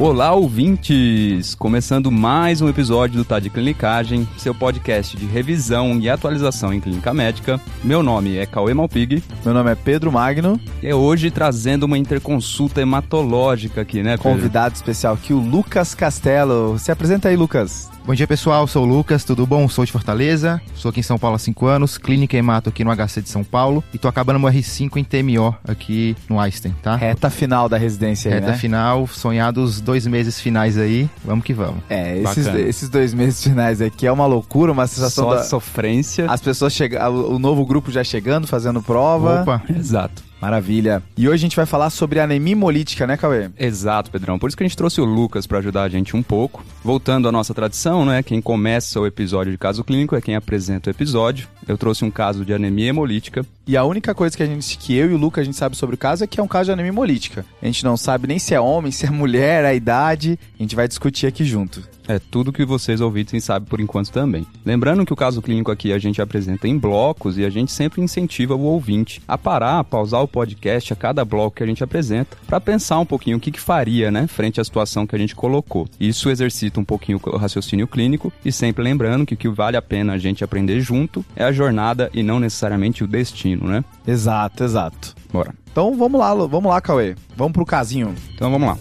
[0.00, 1.56] Olá, ouvintes!
[1.56, 6.80] Começando mais um episódio do Tá de Clinicagem, seu podcast de revisão e atualização em
[6.80, 7.60] clínica médica.
[7.82, 9.24] Meu nome é Cauê Malpig.
[9.44, 10.60] Meu nome é Pedro Magno.
[10.80, 14.22] E é hoje trazendo uma interconsulta hematológica aqui, né, Pedro?
[14.22, 16.78] Convidado especial aqui, o Lucas Castelo.
[16.78, 17.90] Se apresenta aí, Lucas.
[18.08, 18.66] Bom dia, pessoal.
[18.66, 19.68] Sou o Lucas, tudo bom?
[19.68, 22.90] Sou de Fortaleza, sou aqui em São Paulo há 5 anos, clínica hemato aqui no
[22.90, 26.96] HC de São Paulo e tô acabando meu R5 em TMO aqui no Einstein, tá?
[26.96, 28.56] Reta final da residência aí, Reta né?
[28.56, 31.82] final, sonhados dois meses finais aí, vamos que vamos.
[31.90, 35.44] É, esses, esses dois meses finais aqui é uma loucura, uma sensação Só da...
[35.44, 36.30] sofrência.
[36.30, 39.42] As pessoas chegam, o novo grupo já chegando, fazendo prova.
[39.42, 40.27] Opa, exato.
[40.40, 41.02] Maravilha.
[41.16, 43.50] E hoje a gente vai falar sobre anemia hemolítica, né, Cauê?
[43.58, 44.38] Exato, Pedrão.
[44.38, 46.64] Por isso que a gente trouxe o Lucas para ajudar a gente um pouco.
[46.82, 48.22] Voltando à nossa tradição, né?
[48.22, 51.48] Quem começa o episódio de caso clínico é quem apresenta o episódio.
[51.66, 53.44] Eu trouxe um caso de anemia hemolítica.
[53.66, 55.76] E a única coisa que a gente, que eu e o Lucas a gente sabe
[55.76, 57.44] sobre o caso é que é um caso de anemia hemolítica.
[57.60, 60.38] A gente não sabe nem se é homem, se é mulher, a idade.
[60.58, 61.82] A gente vai discutir aqui junto.
[62.08, 64.46] É tudo que vocês ouvintes sabem por enquanto também.
[64.64, 68.00] Lembrando que o caso clínico aqui a gente apresenta em blocos e a gente sempre
[68.00, 71.84] incentiva o ouvinte a parar, a pausar o podcast a cada bloco que a gente
[71.84, 75.18] apresenta para pensar um pouquinho o que, que faria, né, frente à situação que a
[75.18, 75.86] gente colocou.
[76.00, 79.82] Isso exercita um pouquinho o raciocínio clínico e sempre lembrando que o que vale a
[79.82, 83.84] pena a gente aprender junto é a jornada e não necessariamente o destino, né?
[84.06, 85.14] Exato, exato.
[85.30, 85.54] Bora.
[85.70, 87.14] Então vamos lá, vamos lá, Cauê.
[87.36, 88.14] Vamos pro casinho.
[88.34, 88.78] Então vamos lá.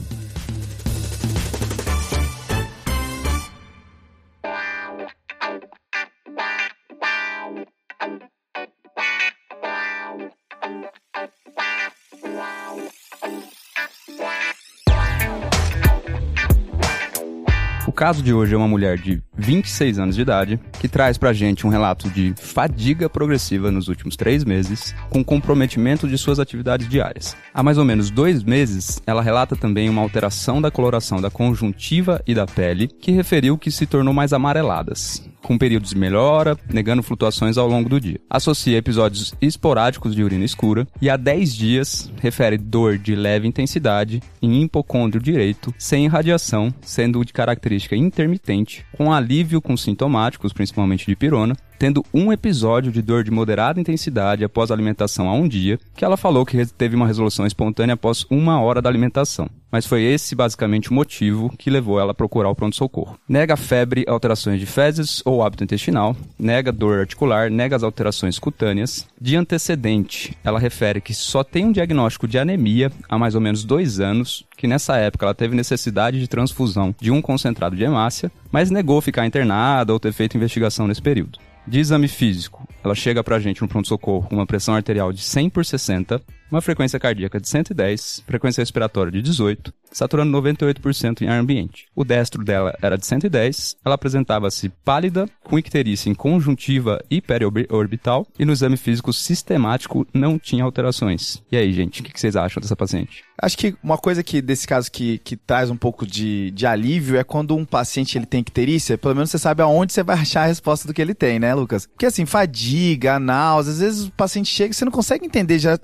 [17.97, 21.65] Caso de hoje é uma mulher de 26 anos de idade que traz pra gente
[21.65, 27.35] um relato de fadiga progressiva nos últimos três meses, com comprometimento de suas atividades diárias.
[27.51, 32.21] Há mais ou menos dois meses, ela relata também uma alteração da coloração da conjuntiva
[32.27, 37.03] e da pele, que referiu que se tornou mais amareladas com períodos de melhora, negando
[37.03, 38.20] flutuações ao longo do dia.
[38.30, 44.21] Associa episódios esporádicos de urina escura e há 10 dias refere dor de leve intensidade
[44.42, 51.15] em hipocôndrio direito, sem irradiação, sendo de característica intermitente, com alívio com sintomáticos, principalmente de
[51.15, 55.80] pirona, tendo um episódio de dor de moderada intensidade após a alimentação há um dia,
[55.95, 59.49] que ela falou que teve uma resolução espontânea após uma hora da alimentação.
[59.71, 63.17] Mas foi esse basicamente o motivo que levou ela a procurar o pronto-socorro.
[63.27, 69.05] Nega febre, alterações de fezes ou hábito intestinal, nega dor articular, nega as alterações cutâneas.
[69.20, 73.66] De antecedente, ela refere que só tem um diagnóstico de anemia há mais ou menos
[73.66, 78.32] dois anos, que nessa época ela teve necessidade de transfusão de um concentrado de hemácia,
[78.52, 81.39] mas negou ficar internada ou ter feito investigação nesse período.
[81.67, 85.50] De exame físico, ela chega pra gente no pronto-socorro com uma pressão arterial de 100
[85.50, 91.39] por 60, uma frequência cardíaca de 110, frequência respiratória de 18, saturando 98% em ar
[91.39, 91.87] ambiente.
[91.95, 98.27] O destro dela era de 110, ela apresentava-se pálida, com icterícia em conjuntiva e periorbital,
[98.37, 101.41] e no exame físico sistemático não tinha alterações.
[101.52, 103.23] E aí, gente, o que vocês acham dessa paciente?
[103.39, 107.17] Acho que uma coisa que desse caso que, que traz um pouco de, de alívio
[107.17, 110.43] é quando um paciente ele tem icterícia, pelo menos você sabe aonde você vai achar
[110.43, 111.86] a resposta do que ele tem, né, Lucas?
[111.86, 115.77] Porque assim, fadiga, náusea, às vezes o paciente chega e você não consegue entender já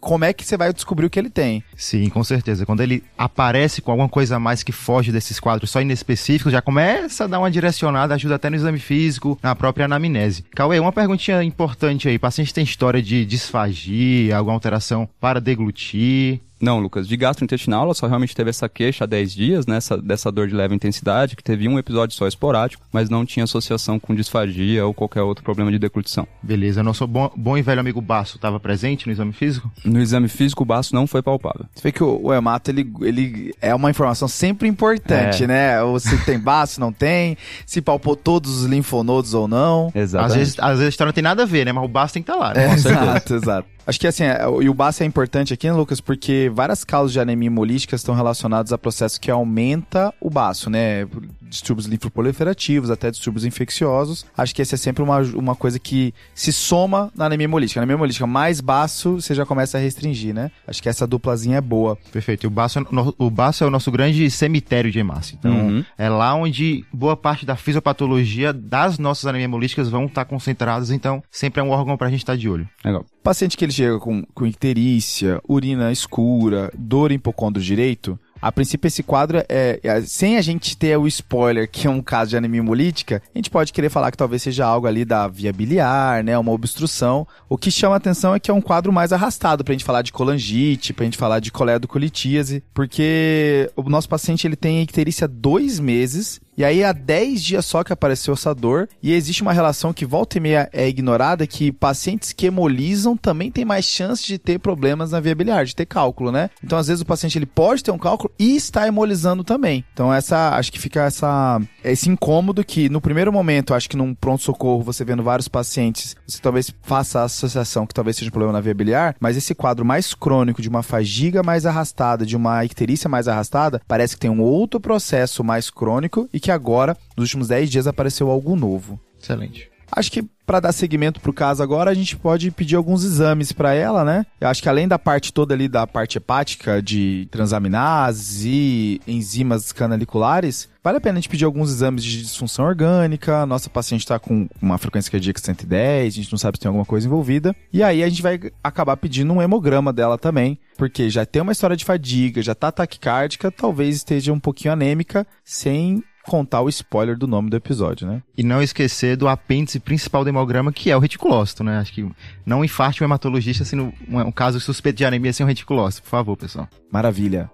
[0.00, 1.64] como é que você vai descobrir o que ele tem.
[1.76, 2.64] Sim, com certeza.
[2.64, 6.62] Quando ele aparece com alguma coisa a mais que foge desses quadros só inespecíficos, já
[6.62, 10.44] começa a dar uma direcionada, ajuda até no exame físico, na própria anamnese.
[10.54, 12.16] Cauê, uma perguntinha importante aí.
[12.16, 16.40] O paciente tem história de disfagia, alguma alteração para deglutir?
[16.60, 19.96] Não, Lucas, de gastrointestinal ela só realmente teve essa queixa há 10 dias, né, essa,
[19.96, 23.98] dessa dor de leve intensidade, que teve um episódio só esporádico, mas não tinha associação
[23.98, 26.26] com disfagia ou qualquer outro problema de deglutição.
[26.42, 29.70] Beleza, nosso bom, bom e velho amigo Baço estava presente no exame físico?
[29.84, 31.66] No exame físico o Baço não foi palpável.
[31.74, 35.46] Você vê que o, o hemato, ele, ele é uma informação sempre importante, é.
[35.46, 35.82] né?
[35.82, 39.90] Ou se tem Baço, não tem, se palpou todos os linfonodos ou não.
[39.94, 40.26] Exato.
[40.26, 41.72] Às vezes, às vezes a história não tem nada a ver, né?
[41.72, 42.70] Mas o Baço tem que estar tá lá, né?
[42.70, 43.75] É, exato, exato.
[43.86, 47.12] Acho que assim, é, e o BAS é importante aqui, né, Lucas, porque várias causas
[47.12, 51.06] de anemia hemolítica estão relacionadas a processo que aumenta o baço, né?
[51.48, 54.26] Distúrbios linfoproliferativos, até distúrbios infecciosos.
[54.36, 57.80] Acho que essa é sempre uma, uma coisa que se soma na anemia hemolítica.
[57.80, 60.50] Na anemia hemolítica mais baço, você já começa a restringir, né?
[60.66, 61.96] Acho que essa duplazinha é boa.
[62.12, 62.44] Perfeito.
[62.44, 62.82] E o baço, é
[63.18, 65.36] o baço é o nosso grande cemitério de hemácia.
[65.38, 65.84] Então, uhum.
[65.96, 70.90] é lá onde boa parte da fisiopatologia das nossas anemias hemolíticas vão estar concentradas.
[70.90, 72.68] Então, sempre é um órgão pra gente estar de olho.
[72.84, 73.04] Legal.
[73.22, 78.86] Paciente que ele chega com, com icterícia, urina escura, dor em hipocôndrio direito, A princípio,
[78.86, 82.36] esse quadro é, é, Sem a gente ter o spoiler que é um caso de
[82.36, 86.22] anemia hemolítica, a gente pode querer falar que talvez seja algo ali da via biliar,
[86.22, 86.38] né?
[86.38, 87.26] Uma obstrução.
[87.48, 90.12] O que chama atenção é que é um quadro mais arrastado pra gente falar de
[90.12, 96.40] colangite, pra gente falar de coledocolitíase, porque o nosso paciente ele tem icterícia dois meses
[96.56, 100.06] e aí há 10 dias só que apareceu essa dor e existe uma relação que
[100.06, 104.58] volta e meia é ignorada que pacientes que hemolizam também têm mais chance de ter
[104.58, 106.50] problemas na via de ter cálculo, né?
[106.64, 109.84] Então às vezes o paciente ele pode ter um cálculo e está hemolizando também.
[109.92, 114.14] Então essa, acho que fica essa esse incômodo que no primeiro momento, acho que num
[114.14, 118.32] pronto socorro você vendo vários pacientes, você talvez faça a associação que talvez seja um
[118.32, 122.36] problema na via biliar, mas esse quadro mais crônico de uma fadiga mais arrastada, de
[122.36, 126.96] uma icterícia mais arrastada, parece que tem um outro processo mais crônico e que agora,
[127.16, 128.98] nos últimos 10 dias, apareceu algo novo.
[129.20, 129.70] Excelente.
[129.90, 133.74] Acho que para dar seguimento pro caso agora, a gente pode pedir alguns exames para
[133.74, 134.24] ela, né?
[134.40, 139.72] Eu acho que além da parte toda ali da parte hepática de transaminases e enzimas
[139.72, 143.44] canaliculares, vale a pena a gente pedir alguns exames de disfunção orgânica.
[143.44, 146.84] Nossa paciente está com uma frequência cardíaca 110, a gente não sabe se tem alguma
[146.84, 147.54] coisa envolvida.
[147.72, 151.52] E aí a gente vai acabar pedindo um hemograma dela também, porque já tem uma
[151.52, 157.16] história de fadiga, já tá taquicárdica, talvez esteja um pouquinho anêmica, sem contar o spoiler
[157.16, 158.22] do nome do episódio, né?
[158.36, 161.78] E não esquecer do apêndice principal do hemograma, que é o reticulócito, né?
[161.78, 162.08] Acho que
[162.44, 166.10] não infarte um hematologista sendo um, um caso suspeito de anemia sem um reticulócito, por
[166.10, 166.68] favor, pessoal.
[166.90, 167.50] Maravilha.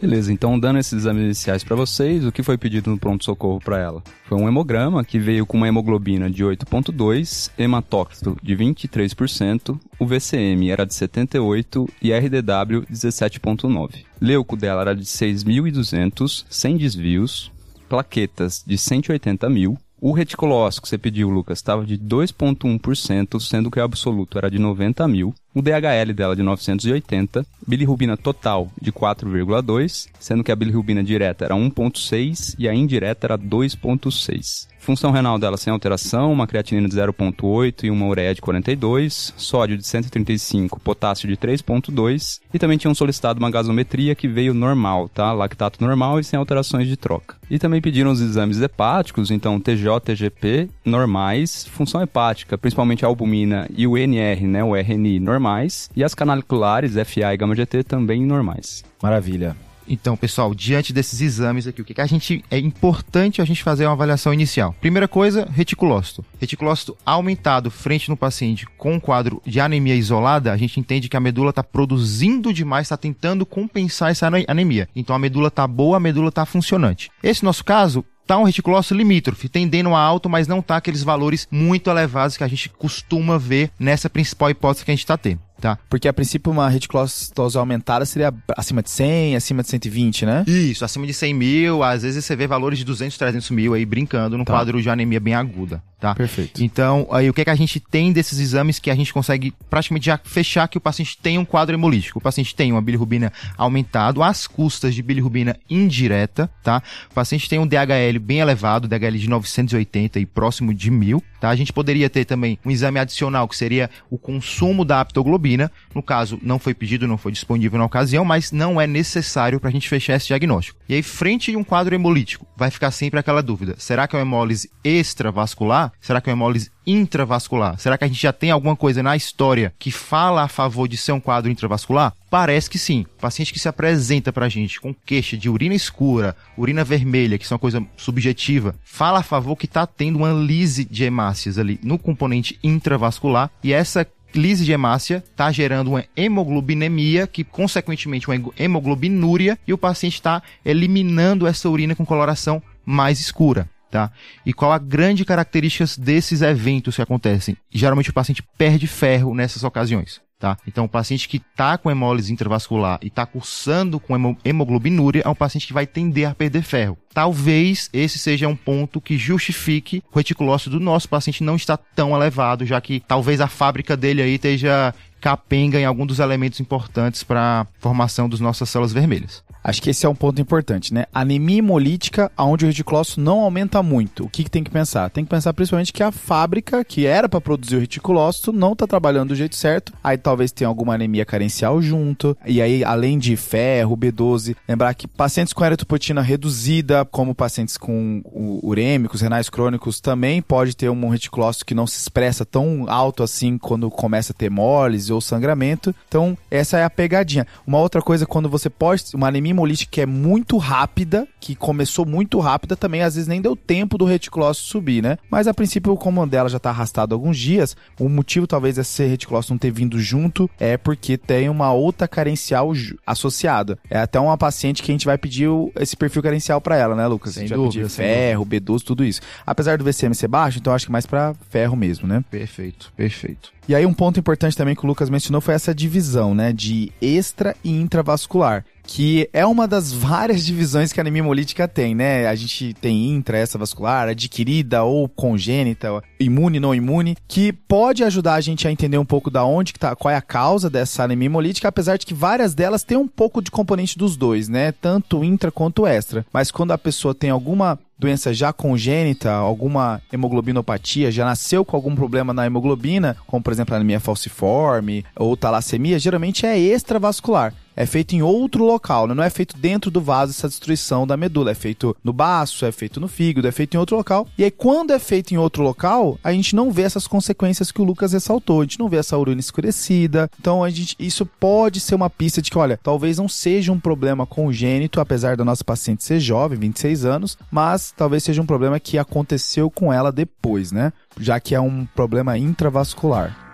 [0.00, 3.78] Beleza, então dando esses exames iniciais para vocês, o que foi pedido no pronto-socorro para
[3.80, 4.02] ela?
[4.26, 10.70] Foi um hemograma que veio com uma hemoglobina de 8.2, hematócrito de 23%, o VCM
[10.70, 14.04] era de 78 e RDW 17.9.
[14.20, 17.50] Leuco dela era de 6.200, sem desvios,
[17.88, 23.80] plaquetas de 180 mil, o reticulócito que você pediu, Lucas, estava de 2,1%, sendo que
[23.80, 25.34] o absoluto era de 90 mil.
[25.58, 27.44] O DHL dela de 980.
[27.66, 33.36] Bilirrubina total de 4,2, sendo que a bilirrubina direta era 1,6 e a indireta era
[33.36, 34.68] 2,6.
[34.78, 39.76] Função renal dela sem alteração, uma creatinina de 0,8 e uma ureia de 42, sódio
[39.76, 45.30] de 135, potássio de 3,2 e também tinham solicitado uma gasometria que veio normal, tá?
[45.32, 47.36] Lactato normal e sem alterações de troca.
[47.50, 53.68] E também pediram os exames hepáticos, então TJ, TGP normais, função hepática, principalmente a albumina
[53.76, 58.24] e o NR, né, o RNI normais, e as canaliculares, FA e gama GT também
[58.24, 58.84] normais.
[59.02, 59.56] Maravilha.
[59.88, 63.62] Então, pessoal, diante desses exames aqui, o que, que a gente é importante a gente
[63.62, 64.74] fazer uma avaliação inicial.
[64.80, 66.24] Primeira coisa, reticulócito.
[66.38, 71.16] Reticulócito aumentado frente no paciente com um quadro de anemia isolada, a gente entende que
[71.16, 74.88] a medula está produzindo demais, está tentando compensar essa anemia.
[74.94, 77.10] Então a medula está boa, a medula está funcionante.
[77.22, 81.48] Esse nosso caso tá um reticulócito limítrofe, tendendo a alto, mas não tá aqueles valores
[81.50, 85.40] muito elevados que a gente costuma ver nessa principal hipótese que a gente está tendo.
[85.60, 85.78] Tá.
[85.88, 90.44] Porque a princípio uma reticulocitose aumentada seria acima de 100, acima de 120, né?
[90.46, 93.84] Isso, acima de 100 mil, às vezes você vê valores de 200, 300 mil aí
[93.84, 94.52] brincando num tá.
[94.52, 96.14] quadro de anemia bem aguda, tá?
[96.14, 96.62] Perfeito.
[96.62, 99.52] Então, aí o que, é que a gente tem desses exames que a gente consegue
[99.68, 102.18] praticamente já fechar que o paciente tem um quadro hemolítico.
[102.18, 106.82] O paciente tem uma bilirrubina aumentado às custas de bilirrubina indireta, tá?
[107.10, 111.48] O paciente tem um DHL bem elevado, DHL de 980 e próximo de 1000, tá?
[111.48, 116.02] A gente poderia ter também um exame adicional que seria o consumo da aptoglobina no
[116.02, 119.72] caso, não foi pedido, não foi disponível na ocasião, mas não é necessário para a
[119.72, 120.78] gente fechar esse diagnóstico.
[120.88, 124.18] E aí, frente a um quadro hemolítico, vai ficar sempre aquela dúvida: será que é
[124.18, 125.87] uma hemólise extravascular?
[126.00, 127.78] Será que é uma hemólise intravascular?
[127.78, 130.96] Será que a gente já tem alguma coisa na história que fala a favor de
[130.96, 132.14] ser um quadro intravascular?
[132.30, 133.06] Parece que sim.
[133.20, 137.56] paciente que se apresenta pra gente com queixa de urina escura, urina vermelha, que são
[137.56, 141.98] uma coisa subjetiva, fala a favor que tá tendo uma lise de hemácias ali no
[141.98, 149.58] componente intravascular e essa lise de hemácia está gerando uma hemoglobinemia, que consequentemente uma hemoglobinúria,
[149.66, 153.68] e o paciente está eliminando essa urina com coloração mais escura.
[153.90, 154.10] Tá?
[154.44, 157.56] E qual a grande característica desses eventos que acontecem?
[157.70, 160.20] Geralmente o paciente perde ferro nessas ocasiões.
[160.38, 160.56] Tá?
[160.68, 164.14] Então, o paciente que está com hemólise intravascular e está cursando com
[164.44, 166.96] hemoglobinúria é um paciente que vai tender a perder ferro.
[167.12, 172.14] Talvez esse seja um ponto que justifique o reticulócito do nosso paciente não estar tão
[172.14, 177.24] elevado, já que talvez a fábrica dele aí esteja capenga em algum dos elementos importantes
[177.24, 179.42] para a formação das nossas células vermelhas.
[179.62, 181.06] Acho que esse é um ponto importante, né?
[181.12, 184.24] Anemia hemolítica, onde o reticulócito não aumenta muito.
[184.24, 185.10] O que, que tem que pensar?
[185.10, 188.86] Tem que pensar principalmente que a fábrica, que era para produzir o reticulócito, não tá
[188.86, 189.92] trabalhando do jeito certo.
[190.02, 192.36] Aí talvez tenha alguma anemia carencial junto.
[192.46, 198.22] E aí, além de ferro, B12, lembrar que pacientes com eritropoetina reduzida, como pacientes com
[198.62, 203.58] urêmicos, renais crônicos, também pode ter um reticulócito que não se expressa tão alto assim
[203.58, 205.94] quando começa a ter hemólise ou sangramento.
[206.08, 207.46] Então, essa é a pegadinha.
[207.66, 209.04] Uma outra coisa, quando você pode.
[209.14, 213.40] Uma anemia hemolítica que é muito rápida, que começou muito rápida, também às vezes nem
[213.40, 215.18] deu tempo do reticulócito subir, né?
[215.30, 219.54] Mas a princípio, como dela já está arrastado alguns dias, o motivo talvez desse reticulócito
[219.54, 222.72] não ter vindo junto é porque tem uma outra carencial
[223.06, 223.78] associada.
[223.88, 227.06] É até uma paciente que a gente vai pedir esse perfil carencial para ela, né,
[227.06, 227.34] Lucas?
[227.34, 229.20] Sem a gente dúvida, vai pedir ferro, B12, tudo isso.
[229.46, 232.24] Apesar do VCM ser baixo, então acho que mais para ferro mesmo, né?
[232.30, 233.57] Perfeito, perfeito.
[233.68, 236.90] E aí um ponto importante também que o Lucas mencionou foi essa divisão, né, de
[237.02, 242.26] extra e intravascular que é uma das várias divisões que a anemia hemolítica tem, né?
[242.26, 248.34] A gente tem intra, essa vascular, adquirida ou congênita, imune, não imune, que pode ajudar
[248.34, 251.04] a gente a entender um pouco da onde que tá, qual é a causa dessa
[251.04, 254.72] anemia hemolítica, apesar de que várias delas têm um pouco de componente dos dois, né?
[254.72, 256.24] Tanto intra quanto extra.
[256.32, 261.94] Mas quando a pessoa tem alguma doença já congênita, alguma hemoglobinopatia, já nasceu com algum
[261.94, 268.16] problema na hemoglobina, como por exemplo anemia falciforme ou talassemia, geralmente é extravascular é feito
[268.16, 269.14] em outro local, né?
[269.14, 272.72] não é feito dentro do vaso essa destruição da medula, é feito no baço, é
[272.72, 274.26] feito no fígado, é feito em outro local.
[274.36, 277.80] E aí quando é feito em outro local, a gente não vê essas consequências que
[277.80, 280.28] o Lucas ressaltou, a gente não vê essa urina escurecida.
[280.40, 283.78] Então a gente, isso pode ser uma pista de que, olha, talvez não seja um
[283.78, 288.80] problema congênito, apesar da nossa paciente ser jovem, 26 anos, mas talvez seja um problema
[288.80, 290.92] que aconteceu com ela depois, né?
[291.16, 293.47] Já que é um problema intravascular.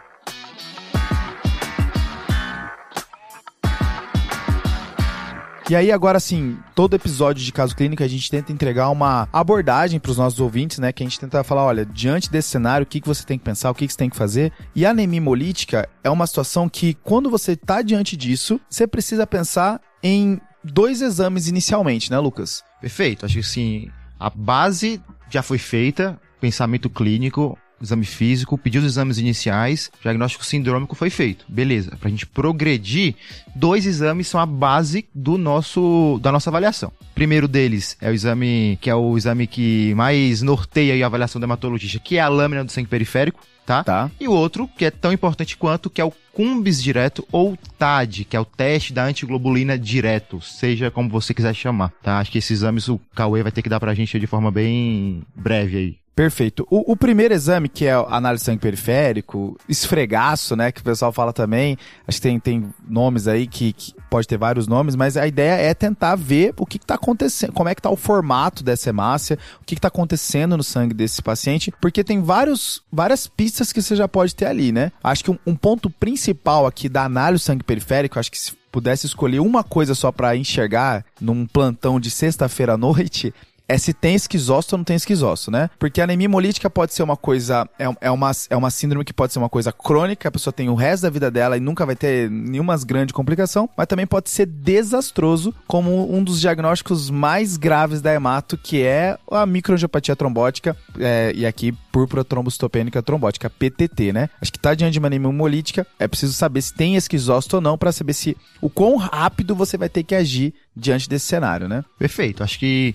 [5.68, 9.99] E aí, agora, assim, todo episódio de caso clínico a gente tenta entregar uma abordagem
[9.99, 10.92] para os nossos ouvintes, né?
[10.92, 13.44] Que a gente tenta falar: olha, diante desse cenário, o que, que você tem que
[13.44, 14.52] pensar, o que, que você tem que fazer.
[14.75, 19.26] E a anemia hemolítica é uma situação que, quando você está diante disso, você precisa
[19.26, 22.62] pensar em dois exames inicialmente, né, Lucas?
[22.83, 23.25] Perfeito.
[23.25, 23.90] Acho que sim.
[24.21, 30.95] A base já foi feita, pensamento clínico, exame físico, pediu os exames iniciais, diagnóstico sindrômico
[30.95, 31.45] foi feito.
[31.49, 31.97] Beleza.
[31.99, 33.14] Para a gente progredir,
[33.54, 36.93] dois exames são a base do nosso da nossa avaliação.
[37.14, 41.45] primeiro deles é o exame que é o exame que mais norteia a avaliação do
[41.45, 43.83] hematologista, que é a lâmina do sangue periférico, tá?
[43.85, 44.11] Tá.
[44.21, 48.25] E o outro, que é tão importante quanto, que é o CUMBIS direto ou TAD,
[48.25, 52.19] que é o teste da antiglobulina direto, seja como você quiser chamar, tá?
[52.19, 55.23] Acho que esses exames o Cauê vai ter que dar pra gente de forma bem
[55.35, 56.03] breve aí.
[56.14, 56.64] Perfeito.
[56.71, 60.85] O, o, primeiro exame, que é a análise de sangue periférico, esfregaço, né, que o
[60.85, 64.94] pessoal fala também, acho que tem, tem nomes aí que, que pode ter vários nomes,
[64.94, 67.97] mas a ideia é tentar ver o que está acontecendo, como é que está o
[67.97, 73.26] formato dessa hemácia, o que está acontecendo no sangue desse paciente, porque tem vários, várias
[73.26, 74.92] pistas que você já pode ter ali, né?
[75.02, 78.52] Acho que um, um ponto principal aqui da análise do sangue periférico, acho que se
[78.71, 83.35] pudesse escolher uma coisa só para enxergar num plantão de sexta-feira à noite,
[83.68, 85.71] é se tem esquizócito ou não tem esquizócito, né?
[85.78, 89.12] Porque a anemia hemolítica pode ser uma coisa, é, é, uma, é uma síndrome que
[89.12, 91.87] pode ser uma coisa crônica, a pessoa tem o resto da vida dela e nunca
[91.87, 97.56] vai ter nenhuma grande complicação, mas também pode ser desastroso, como um dos diagnósticos mais
[97.56, 104.12] graves da hemato, que é a microangiopatia trombótica, é, e aqui púrpura trombocitopênica trombótica, PTT,
[104.12, 104.28] né?
[104.40, 107.62] Acho que tá diante de uma anemia hemolítica, é preciso saber se tem esquizócito ou
[107.62, 111.68] não para saber se o quão rápido você vai ter que agir diante desse cenário,
[111.68, 111.85] né?
[111.99, 112.42] Perfeito.
[112.42, 112.94] Acho que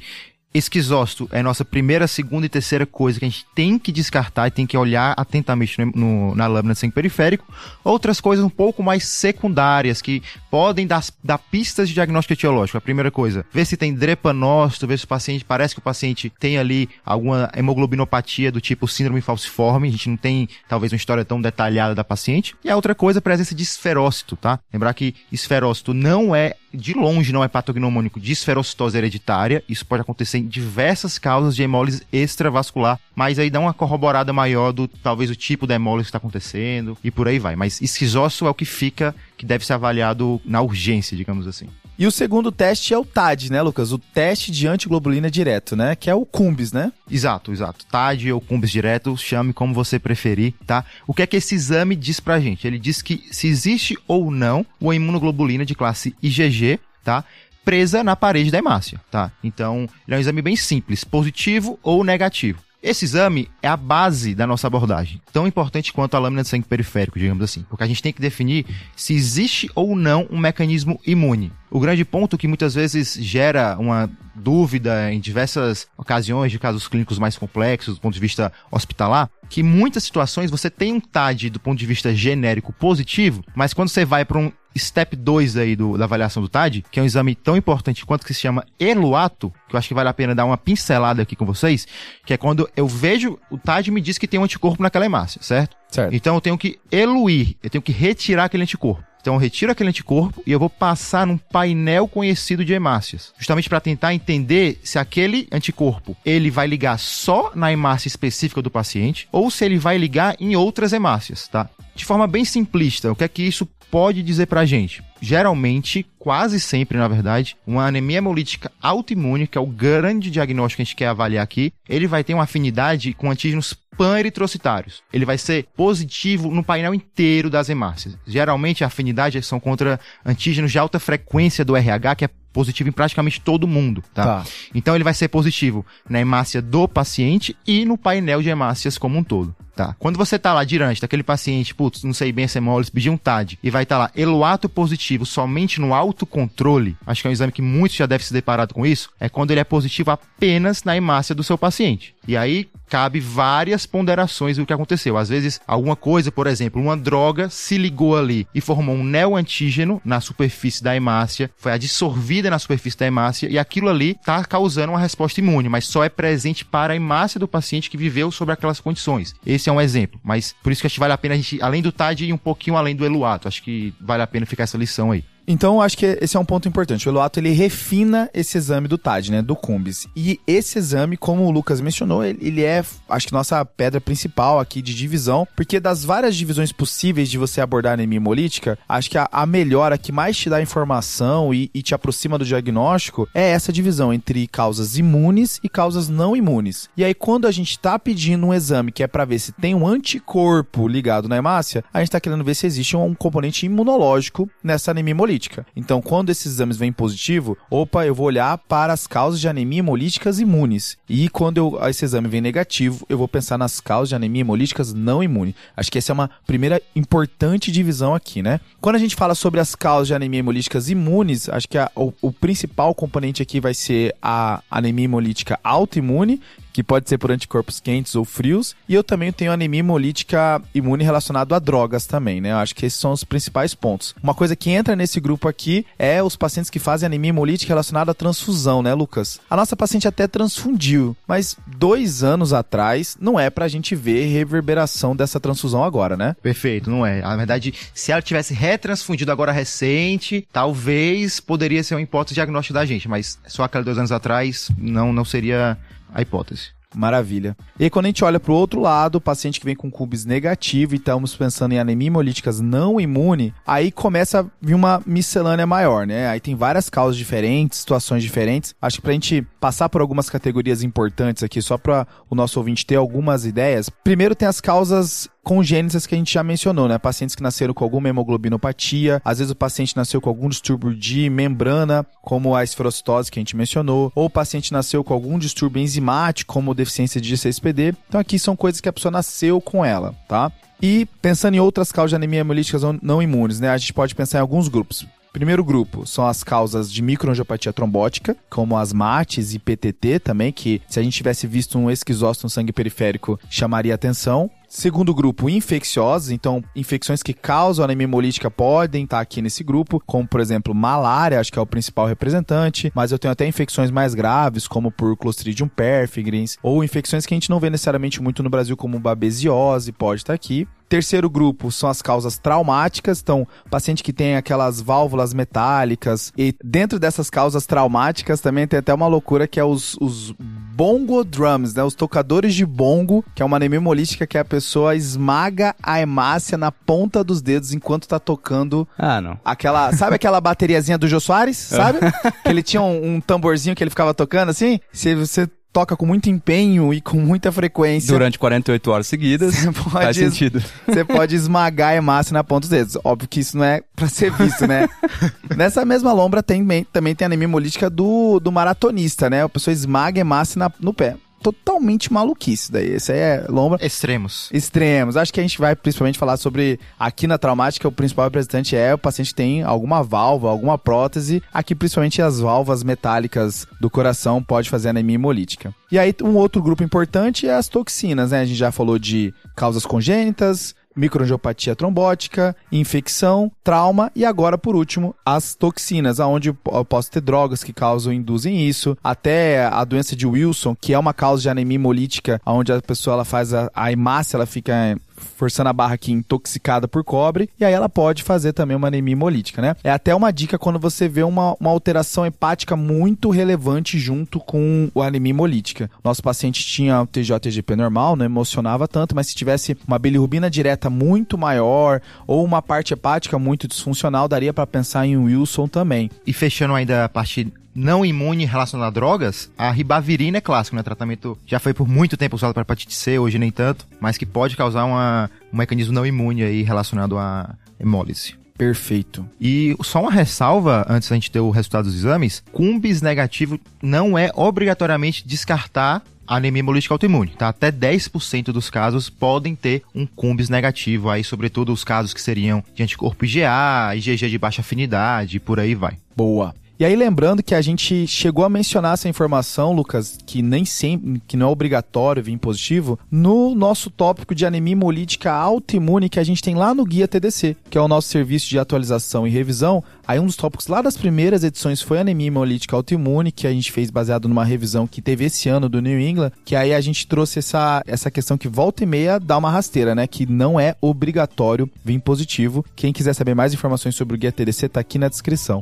[0.54, 4.48] esquizócito é a nossa primeira, segunda e terceira coisa que a gente tem que descartar
[4.48, 7.46] e tem que olhar atentamente no, no, na lâmina de sangue periférico.
[7.84, 12.78] Outras coisas um pouco mais secundárias que podem dar, dar pistas de diagnóstico etiológico.
[12.78, 16.32] A primeira coisa, ver se tem drepanócito, ver se o paciente, parece que o paciente
[16.40, 19.88] tem ali alguma hemoglobinopatia do tipo síndrome falciforme.
[19.88, 22.56] A gente não tem, talvez, uma história tão detalhada da paciente.
[22.64, 24.60] E a outra coisa, a presença de esferócito, tá?
[24.74, 29.64] Lembrar que esferócito não é de longe não é patognomônico de esferocitose hereditária.
[29.68, 34.72] Isso pode acontecer em diversas causas de hemólise extravascular, mas aí dá uma corroborada maior
[34.72, 37.56] do talvez o tipo da hemólise que está acontecendo e por aí vai.
[37.56, 41.68] Mas esquizócio é o que fica, que deve ser avaliado na urgência, digamos assim.
[42.00, 43.92] E o segundo teste é o TAD, né, Lucas?
[43.92, 45.98] O teste de antiglobulina direto, né?
[45.98, 46.94] Que é o CUMBIS, né?
[47.12, 47.86] Exato, exato.
[47.88, 50.86] TAD ou CUMBIS direto, chame como você preferir, tá?
[51.06, 52.66] O que é que esse exame diz pra gente?
[52.66, 57.26] Ele diz que se existe ou não uma imunoglobulina de classe IgG, tá?
[57.66, 59.30] Presa na parede da hemácia, tá?
[59.44, 62.64] Então, ele é um exame bem simples, positivo ou negativo.
[62.82, 66.66] Esse exame é a base da nossa abordagem, tão importante quanto a lâmina de sangue
[66.66, 68.66] periférico, digamos assim, porque a gente tem que definir
[68.96, 71.52] se existe ou não um mecanismo imune.
[71.72, 77.20] O grande ponto que muitas vezes gera uma dúvida em diversas ocasiões de casos clínicos
[77.20, 81.60] mais complexos do ponto de vista hospitalar, que muitas situações você tem um TAD do
[81.60, 85.98] ponto de vista genérico positivo, mas quando você vai para um step 2 aí do,
[85.98, 89.54] da avaliação do TAD, que é um exame tão importante quanto que se chama ELUATO,
[89.68, 91.88] que eu acho que vale a pena dar uma pincelada aqui com vocês,
[92.26, 95.42] que é quando eu vejo o TAD me diz que tem um anticorpo naquela hemácia,
[95.42, 95.76] certo?
[95.90, 96.14] Certo.
[96.14, 99.09] Então eu tenho que eluir, eu tenho que retirar aquele anticorpo.
[99.22, 103.70] Então eu retiro aquele anticorpo e eu vou passar num painel conhecido de hemácias, justamente
[103.70, 109.28] para tentar entender se aquele anticorpo ele vai ligar só na hemácia específica do paciente
[109.32, 111.70] ou se ele vai ligar em outras hemácias, tá?
[111.96, 115.04] De forma bem simplista, o que é que isso pode dizer pra gente?
[115.22, 120.82] Geralmente, quase sempre, na verdade, uma anemia hemolítica autoimune, que é o grande diagnóstico que
[120.82, 125.04] a gente quer avaliar aqui, ele vai ter uma afinidade com antígenos pan-eritrocitários.
[125.12, 128.18] Ele vai ser positivo no painel inteiro das hemácias.
[128.26, 132.94] Geralmente, a afinidade são contra antígenos de alta frequência do RH, que é positivo em
[132.94, 134.24] praticamente todo mundo, tá?
[134.24, 134.44] Tá.
[134.74, 139.18] Então ele vai ser positivo na hemácia do paciente e no painel de hemácias como
[139.18, 139.56] um todo.
[139.80, 139.96] Tá.
[139.98, 142.92] Quando você tá lá diante daquele paciente, putz, não sei bem se é mole, se
[142.92, 147.28] pedir um TAD, e vai estar tá lá eluato positivo somente no autocontrole, acho que
[147.28, 149.64] é um exame que muitos já devem se deparado com isso, é quando ele é
[149.64, 152.14] positivo apenas na hemácia do seu paciente.
[152.28, 155.16] E aí cabe várias ponderações do que aconteceu.
[155.18, 160.02] Às vezes, alguma coisa, por exemplo, uma droga se ligou ali e formou um neoantígeno
[160.04, 164.94] na superfície da hemácia, foi adsorvida na superfície da hemácia e aquilo ali está causando
[164.94, 168.52] uma resposta imune, mas só é presente para a hemácia do paciente que viveu sob
[168.52, 169.36] aquelas condições.
[169.46, 171.62] Esse é um exemplo, mas por isso que acho que vale a pena a gente,
[171.62, 173.48] além do TAD, ir um pouquinho além do eluato.
[173.48, 175.24] Acho que vale a pena ficar essa lição aí.
[175.52, 177.10] Então, acho que esse é um ponto importante.
[177.10, 180.08] O Eluato, ele refina esse exame do TAD, né, do Cumbis.
[180.16, 184.60] E esse exame, como o Lucas mencionou, ele, ele é, acho que nossa pedra principal
[184.60, 189.18] aqui de divisão, porque das várias divisões possíveis de você abordar anemia hemolítica, acho que
[189.18, 193.28] a, a melhor, a que mais te dá informação e, e te aproxima do diagnóstico,
[193.34, 196.92] é essa divisão entre causas imunes e causas não imunes.
[196.96, 199.74] E aí, quando a gente tá pedindo um exame que é para ver se tem
[199.74, 204.48] um anticorpo ligado na hemácia, a gente tá querendo ver se existe um componente imunológico
[204.64, 205.39] nessa anemia hemolítica.
[205.76, 209.80] Então, quando esses exames vêm positivo, opa, eu vou olhar para as causas de anemia
[209.80, 210.98] hemolíticas imunes.
[211.08, 214.94] E quando eu, esse exame vem negativo, eu vou pensar nas causas de anemia hemolíticas
[214.94, 215.56] não imune.
[215.76, 218.60] Acho que essa é uma primeira importante divisão aqui, né?
[218.82, 222.14] Quando a gente fala sobre as causas de anemia hemolíticas imunes, acho que a, o,
[222.22, 226.42] o principal componente aqui vai ser a anemia hemolítica autoimune,
[226.72, 228.76] que pode ser por anticorpos quentes ou frios.
[228.88, 232.52] E eu também tenho anemia hemolítica imune relacionado a drogas também, né?
[232.52, 234.16] Eu acho que esses são os principais pontos.
[234.22, 238.12] Uma coisa que entra nesse grupo aqui é os pacientes que fazem anemia hemolítica relacionada
[238.12, 239.40] à transfusão, né, Lucas?
[239.50, 245.16] A nossa paciente até transfundiu, mas dois anos atrás não é pra gente ver reverberação
[245.16, 246.36] dessa transfusão agora, né?
[246.42, 247.22] Perfeito, não é.
[247.22, 252.86] Na verdade, se ela tivesse retransfundido agora recente, talvez poderia ser uma hipótese diagnóstica da
[252.86, 255.78] gente, mas só aquela dois anos atrás não, não seria
[256.14, 256.80] a hipótese.
[256.96, 257.56] Maravilha.
[257.80, 260.26] E aí, quando a gente olha para o outro lado, paciente que vem com cubes
[260.26, 265.68] negativo e estamos pensando em anemia hemolíticas não imune, aí começa a vir uma miscelânea
[265.68, 266.28] maior, né?
[266.28, 268.74] Aí tem várias causas diferentes, situações diferentes.
[268.82, 272.60] Acho que para a gente passar por algumas categorias importantes aqui, só para o nosso
[272.60, 273.90] ouvinte ter algumas ideias.
[273.90, 276.98] Primeiro tem as causas congênitas que a gente já mencionou, né?
[276.98, 281.30] Pacientes que nasceram com alguma hemoglobinopatia, às vezes o paciente nasceu com algum distúrbio de
[281.30, 285.82] membrana, como a esferocitose que a gente mencionou, ou o paciente nasceu com algum distúrbio
[285.82, 287.96] enzimático, como deficiência de G6PD.
[288.08, 290.52] Então aqui são coisas que a pessoa nasceu com ela, tá?
[290.82, 293.70] E pensando em outras causas de anemia hemolíticas não imunes, né?
[293.70, 295.06] A gente pode pensar em alguns grupos.
[295.32, 300.82] Primeiro grupo são as causas de microangiopatia trombótica, como as MATs e PTT também, que
[300.88, 304.50] se a gente tivesse visto um esquizócito no sangue periférico, chamaria atenção.
[304.70, 306.30] Segundo grupo, infecciosas.
[306.30, 311.40] Então, infecções que causam anemia hemolítica podem estar aqui nesse grupo, como, por exemplo, malária,
[311.40, 312.92] acho que é o principal representante.
[312.94, 317.38] Mas eu tenho até infecções mais graves, como por Clostridium perfringens, ou infecções que a
[317.38, 320.68] gente não vê necessariamente muito no Brasil, como babesiose, pode estar aqui.
[320.90, 326.34] Terceiro grupo são as causas traumáticas, então, paciente que tem aquelas válvulas metálicas.
[326.36, 330.34] E dentro dessas causas traumáticas também tem até uma loucura que é os, os
[330.80, 331.84] bongo drums, né?
[331.84, 336.58] Os tocadores de bongo, que é uma anemia hemolítica que a pessoa esmaga a hemácia
[336.58, 338.88] na ponta dos dedos enquanto tá tocando.
[338.98, 339.40] Ah, não.
[339.46, 342.00] Aquela, sabe aquela bateriazinha do Jô Soares, sabe?
[342.44, 344.80] que ele tinha um, um tamborzinho que ele ficava tocando assim?
[344.92, 348.12] Se você toca com muito empenho e com muita frequência.
[348.12, 349.56] Durante 48 horas seguidas.
[349.66, 350.62] Pode, faz sentido.
[350.86, 352.98] Você pode esmagar a hemácia na ponta dos dedos.
[353.04, 354.88] Óbvio que isso não é pra ser visto, né?
[355.56, 359.44] Nessa mesma lombra tem, também tem anemia hemolítica do, do maratonista, né?
[359.44, 361.16] A pessoa esmaga a hemácia na, no pé.
[361.42, 362.90] Totalmente maluquice daí.
[362.94, 363.86] Esse aí é lombra.
[363.86, 364.50] Extremos.
[364.54, 365.18] Extremos.
[365.18, 368.94] Acho que a gente vai principalmente falar sobre aqui na traumática, o principal representante é
[368.94, 371.42] o paciente tem alguma válvula, alguma prótese.
[371.54, 375.74] Aqui, principalmente as válvulas metálicas do coração pode fazer anemia hemolítica.
[375.92, 378.42] E aí, um outro grupo importante é as toxinas, né?
[378.42, 385.16] A gente já falou de causas congênitas, microangiopatia trombótica, infecção, trauma e agora, por último,
[385.26, 390.28] as toxinas, aonde eu posso ter drogas que causam, induzem isso, até a doença de
[390.28, 393.92] Wilson, que é uma causa de anemia hemolítica, onde a pessoa ela faz a, a
[393.92, 398.54] hemácia, ela fica forçando a barra aqui intoxicada por cobre, e aí ela pode fazer
[398.54, 399.76] também uma anemia hemolítica, né?
[399.84, 404.90] É até uma dica quando você vê uma, uma alteração hepática muito relevante junto com
[404.96, 405.90] a anemia hemolítica.
[406.04, 410.90] Nosso paciente tinha o TJ-TGP normal, não emocionava tanto, mas se tivesse uma bilirrubina direta
[410.90, 416.10] muito maior ou uma parte hepática muito disfuncional, daria para pensar em Wilson também.
[416.26, 420.84] E fechando ainda a parte não imune relacionada a drogas, a ribavirina é clássico, né?
[420.84, 424.26] Tratamento já foi por muito tempo usado para hepatite C, hoje nem tanto, mas que
[424.26, 428.36] pode causar uma, um mecanismo não imune aí relacionado à hemólise.
[428.58, 429.26] Perfeito.
[429.40, 434.18] E só uma ressalva, antes da gente ter o resultado dos exames, cumbis negativo não
[434.18, 437.48] é obrigatoriamente descartar a anemia hemolítica autoimune, tá?
[437.48, 442.62] Até 10% dos casos podem ter um cumbis negativo, aí sobretudo os casos que seriam
[442.76, 445.98] de anticorpo IgA, IgG de baixa afinidade, por aí vai.
[446.14, 446.54] Boa.
[446.80, 451.22] E aí lembrando que a gente chegou a mencionar essa informação, Lucas, que nem sempre,
[451.28, 456.24] que não é obrigatório vir positivo, no nosso tópico de anemia hemolítica autoimune que a
[456.24, 459.84] gente tem lá no guia TDC, que é o nosso serviço de atualização e revisão.
[460.08, 463.74] Aí um dos tópicos lá das primeiras edições foi anemia hemolítica autoimune, que a gente
[463.74, 467.06] fez baseado numa revisão que teve esse ano do New England, que aí a gente
[467.06, 470.08] trouxe essa, essa questão que volta e meia dá uma rasteira, né?
[470.08, 472.64] Que não é obrigatório vir positivo.
[472.74, 475.62] Quem quiser saber mais informações sobre o guia TDC tá aqui na descrição.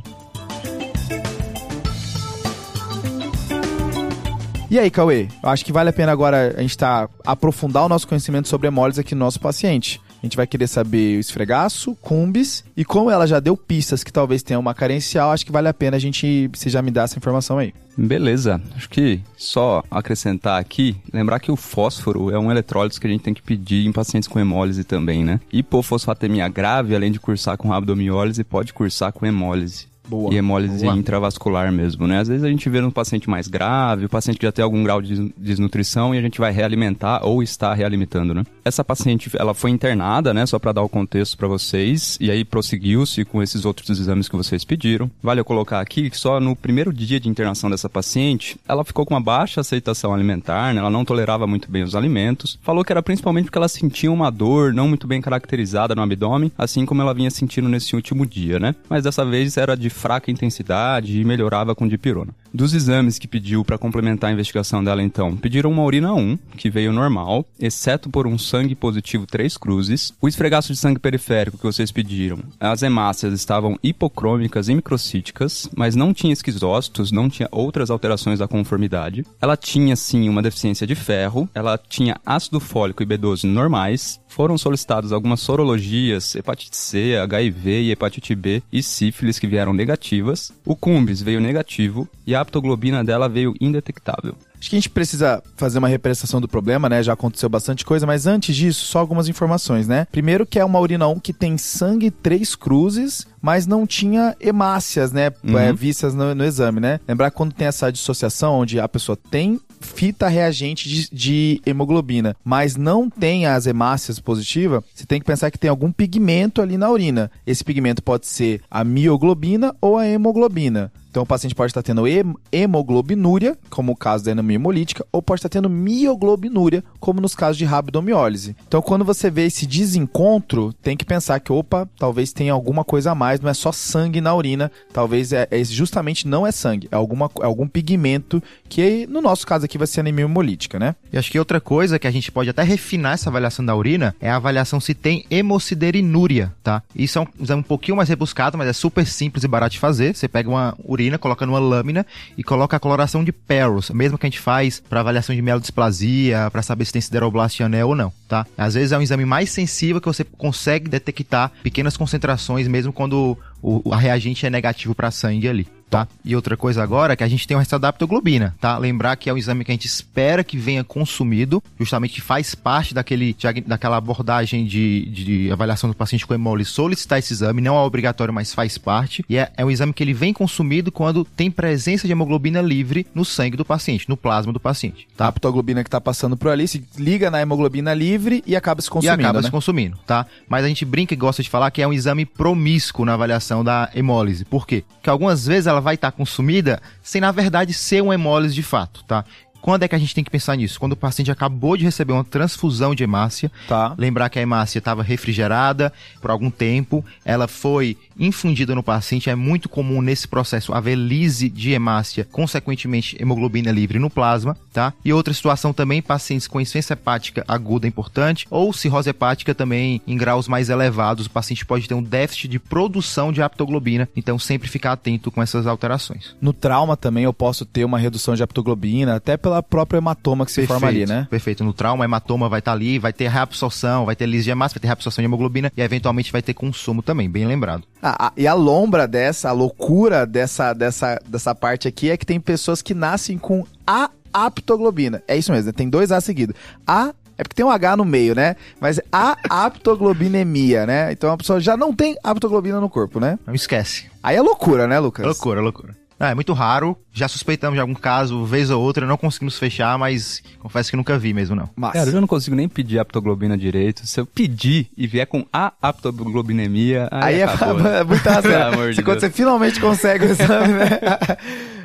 [4.70, 5.28] E aí, Cauê?
[5.42, 9.00] Acho que vale a pena agora a gente tá, aprofundar o nosso conhecimento sobre hemólise
[9.00, 9.98] aqui no nosso paciente.
[10.22, 14.12] A gente vai querer saber o esfregaço, cumbis, e como ela já deu pistas que
[14.12, 17.04] talvez tenha uma carencial, acho que vale a pena a gente, se já me dar
[17.04, 17.72] essa informação aí.
[17.96, 18.60] Beleza.
[18.76, 23.22] Acho que só acrescentar aqui, lembrar que o fósforo é um eletrólito que a gente
[23.22, 25.40] tem que pedir em pacientes com hemólise também, né?
[25.52, 29.86] Hipofosfatemia grave, além de cursar com rabdomiólise, pode cursar com hemólise.
[30.08, 30.32] Boa.
[30.32, 30.96] E hemólise Boa.
[30.96, 32.18] intravascular mesmo, né?
[32.20, 34.82] Às vezes a gente vê um paciente mais grave, o paciente que já tem algum
[34.82, 38.44] grau de des- desnutrição e a gente vai realimentar ou está realimentando, né?
[38.64, 40.46] Essa paciente, ela foi internada, né?
[40.46, 44.36] Só para dar o contexto para vocês, e aí prosseguiu-se com esses outros exames que
[44.36, 45.10] vocês pediram.
[45.22, 49.04] Vale eu colocar aqui que só no primeiro dia de internação dessa paciente, ela ficou
[49.04, 50.80] com uma baixa aceitação alimentar, né?
[50.80, 52.58] Ela não tolerava muito bem os alimentos.
[52.62, 56.52] Falou que era principalmente porque ela sentia uma dor não muito bem caracterizada no abdômen,
[56.56, 58.74] assim como ela vinha sentindo nesse último dia, né?
[58.88, 62.32] Mas dessa vez era de fraca intensidade e melhorava com dipirona.
[62.54, 66.70] Dos exames que pediu para complementar a investigação dela, então, pediram uma urina 1, que
[66.70, 71.64] veio normal, exceto por um sangue positivo 3 cruzes, o esfregaço de sangue periférico que
[71.64, 72.38] vocês pediram.
[72.58, 78.48] As hemácias estavam hipocrômicas e microcíticas, mas não tinha esquizócitos, não tinha outras alterações da
[78.48, 79.26] conformidade.
[79.42, 84.56] Ela tinha, sim, uma deficiência de ferro, ela tinha ácido fólico e B12 normais, foram
[84.56, 90.52] solicitadas algumas sorologias, hepatite C, HIV e hepatite B e sífilis que vieram negativas.
[90.64, 94.36] O cumbis veio negativo e a aptoglobina dela veio indetectável.
[94.58, 97.02] Acho que a gente precisa fazer uma representação do problema, né?
[97.02, 100.06] Já aconteceu bastante coisa, mas antes disso, só algumas informações, né?
[100.10, 105.12] Primeiro que é uma urina 1 que tem sangue três cruzes, mas não tinha hemácias,
[105.12, 105.30] né?
[105.44, 107.00] É, vistas no, no exame, né?
[107.06, 112.36] Lembrar que quando tem essa dissociação, onde a pessoa tem fita reagente de, de hemoglobina,
[112.44, 116.76] mas não tem as hemácias positivas, você tem que pensar que tem algum pigmento ali
[116.76, 117.30] na urina.
[117.46, 120.92] Esse pigmento pode ser a mioglobina ou a hemoglobina.
[121.18, 125.20] Então o paciente pode estar tendo hem- hemoglobinúria, como o caso da anemia hemolítica, ou
[125.20, 128.54] pode estar tendo mioglobinúria, como nos casos de rabdomiólise.
[128.68, 133.10] Então quando você vê esse desencontro, tem que pensar que, opa, talvez tenha alguma coisa
[133.10, 136.88] a mais, não é só sangue na urina, talvez é, é- justamente não é sangue,
[136.92, 140.94] é, alguma, é algum pigmento que no nosso caso aqui vai ser anemia hemolítica, né?
[141.12, 144.14] E acho que outra coisa que a gente pode até refinar essa avaliação da urina
[144.20, 146.80] é a avaliação se tem hemosiderinúria, tá?
[146.94, 149.78] Isso é um exame um pouquinho mais rebuscado, mas é super simples e barato de
[149.80, 150.14] fazer.
[150.14, 152.04] Você pega uma urina, coloca numa lâmina
[152.36, 156.50] e coloca a coloração de Perros, mesmo que a gente faz para avaliação de mielodisplasia,
[156.50, 158.46] para saber se tem sideroblaste anel ou não, tá?
[158.56, 163.38] Às vezes é um exame mais sensível que você consegue detectar pequenas concentrações mesmo quando
[163.62, 165.77] o, a reagente é negativo para sangue ali.
[165.88, 166.06] Tá?
[166.24, 168.76] E outra coisa agora é que a gente tem o resultado da aptoglobina, tá?
[168.78, 172.94] Lembrar que é um exame que a gente espera que venha consumido, justamente faz parte
[172.94, 177.80] daquele, daquela abordagem de, de avaliação do paciente com hemólise solicitar esse exame, não é
[177.80, 179.24] obrigatório, mas faz parte.
[179.28, 183.06] E é, é um exame que ele vem consumido quando tem presença de hemoglobina livre
[183.14, 185.08] no sangue do paciente, no plasma do paciente.
[185.16, 185.26] Tá?
[185.26, 188.90] A aptoglobina que tá passando por ali se liga na hemoglobina livre e acaba se
[188.90, 189.20] consumindo.
[189.20, 189.46] E acaba né?
[189.46, 190.26] se consumindo, tá?
[190.48, 193.64] Mas a gente brinca e gosta de falar que é um exame promíscuo na avaliação
[193.64, 194.44] da hemólise.
[194.44, 194.84] Por quê?
[194.94, 198.62] Porque algumas vezes ela vai estar tá consumida sem, na verdade, ser uma hemólise de
[198.62, 199.24] fato, tá?
[199.60, 200.78] Quando é que a gente tem que pensar nisso?
[200.78, 203.94] Quando o paciente acabou de receber uma transfusão de hemácia, tá.
[203.98, 209.34] lembrar que a hemácia estava refrigerada por algum tempo, ela foi infundida no paciente, é
[209.34, 214.92] muito comum nesse processo haver lise de hemácia, consequentemente hemoglobina livre no plasma, tá?
[215.04, 220.16] E outra situação também, pacientes com insuficiência hepática aguda importante ou cirrose hepática também em
[220.16, 224.68] graus mais elevados, o paciente pode ter um déficit de produção de aptoglobina, então sempre
[224.68, 226.36] ficar atento com essas alterações.
[226.40, 230.52] No trauma também eu posso ter uma redução de aptoglobina, até pela própria hematoma que
[230.52, 231.26] se perfeito, forma ali, né?
[231.30, 231.64] Perfeito.
[231.64, 234.74] No trauma, a hematoma vai estar tá ali, vai ter reabsorção, vai ter lise hemácia,
[234.74, 237.84] vai ter reabsorção de hemoglobina e eventualmente vai ter consumo também, bem lembrado.
[238.02, 242.38] Ah, e a lombra dessa, a loucura dessa, dessa, dessa parte aqui é que tem
[242.38, 245.22] pessoas que nascem com a aptoglobina.
[245.26, 245.72] É isso mesmo, né?
[245.72, 246.54] tem dois A seguidos.
[246.86, 248.56] A é porque tem um H no meio, né?
[248.80, 251.12] Mas a aptoglobinemia, né?
[251.12, 253.38] Então a pessoa já não tem aptoglobina no corpo, né?
[253.46, 254.06] Não esquece.
[254.20, 255.24] Aí é loucura, né, Lucas?
[255.24, 256.07] É loucura, é loucura.
[256.20, 256.96] É, é muito raro.
[257.12, 261.18] Já suspeitamos de algum caso, vez ou outra, não conseguimos fechar, mas confesso que nunca
[261.18, 261.68] vi mesmo, não.
[261.76, 261.92] Mas...
[261.92, 264.06] Cara, eu já não consigo nem pedir aptoglobina direito.
[264.06, 268.30] Se eu pedir e vier com a aptoglobinemia, aí, aí é acabou, é, é muita
[268.32, 268.90] razão.
[268.90, 271.00] de quando você finalmente consegue o exame, né?